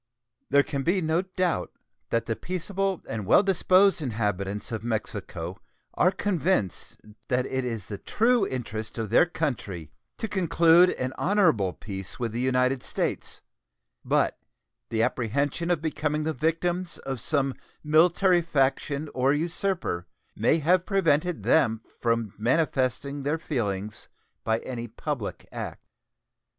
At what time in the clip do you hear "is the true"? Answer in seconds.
7.63-8.47